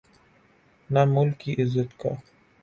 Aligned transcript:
نہ 0.89 1.01
ملک 1.05 1.37
کی 1.39 1.51
عزت 1.63 1.99
کا۔ 1.99 2.09